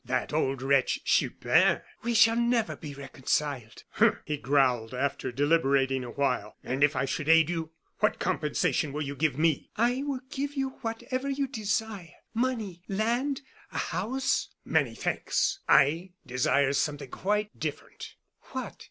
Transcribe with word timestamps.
That 0.03 0.33
old 0.33 0.63
wretch, 0.63 1.03
Chupin" 1.03 1.81
"We 2.03 2.15
shall 2.15 2.35
never 2.35 2.75
be 2.75 2.95
reconciled." 2.95 3.83
"Hum!" 3.91 4.17
he 4.25 4.35
growled, 4.35 4.95
after 4.95 5.31
deliberating 5.31 6.03
awhile. 6.03 6.55
"And 6.63 6.83
if 6.83 6.95
I 6.95 7.05
should 7.05 7.29
aid 7.29 7.51
you, 7.51 7.69
what 7.99 8.17
compensation 8.17 8.93
will 8.93 9.03
you 9.03 9.15
give 9.15 9.37
me?" 9.37 9.69
"I 9.77 10.01
will 10.03 10.21
give 10.31 10.55
you 10.55 10.69
whatever 10.81 11.29
you 11.29 11.45
desire 11.45 12.13
money, 12.33 12.81
land, 12.87 13.41
a 13.71 13.77
house" 13.77 14.49
"Many 14.65 14.95
thanks. 14.95 15.59
I 15.69 16.13
desire 16.25 16.73
something 16.73 17.11
quite 17.11 17.59
different." 17.59 18.15
"What? 18.53 18.77